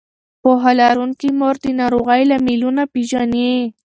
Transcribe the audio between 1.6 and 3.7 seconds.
د ناروغۍ لاملونه پېژني.